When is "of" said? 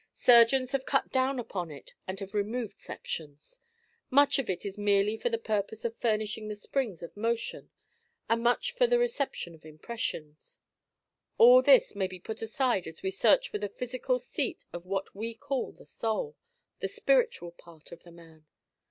4.39-4.49, 5.85-5.95, 7.03-7.15, 9.53-9.63, 14.73-14.87, 17.91-18.01